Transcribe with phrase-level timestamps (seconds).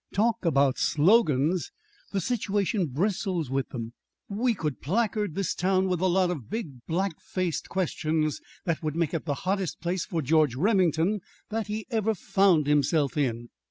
[0.15, 1.71] Talk about slogans!
[2.11, 3.93] The situation bristles with them!
[4.29, 8.95] We could placard this town with a lot of big black faced questions that would
[8.95, 11.19] make it the hottest place for George Remington
[11.49, 13.49] that he ever found himself in.